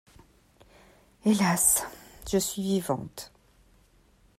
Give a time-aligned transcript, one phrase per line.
[1.25, 1.83] Hélas!
[2.27, 3.31] je suis vivante.